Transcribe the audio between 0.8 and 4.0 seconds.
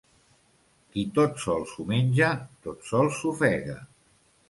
Qui tot sol s'ho menja, tot sol s'ofega.